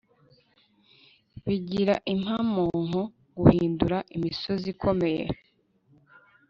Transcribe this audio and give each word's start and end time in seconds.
bigira 1.45 1.95
impamonko 2.13 3.01
guhindura 3.37 3.97
imisozi 4.15 4.65
ikomeye 4.73 5.23